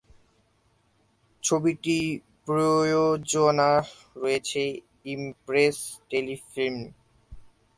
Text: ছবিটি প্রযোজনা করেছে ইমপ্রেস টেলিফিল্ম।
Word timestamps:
ছবিটি 1.43 1.97
প্রযোজনা 2.45 3.71
করেছে 4.13 4.63
ইমপ্রেস 5.05 5.77
টেলিফিল্ম। 6.09 6.77